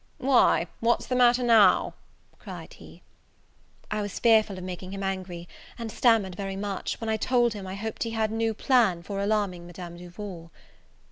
[0.17, 1.93] "Why, what's the matter now?"
[2.39, 3.03] cried he.
[3.91, 7.67] I was fearful of making him angry, and stammered very much, when I told him,
[7.67, 10.49] I hoped he had no new plan for alarming Madame Duval.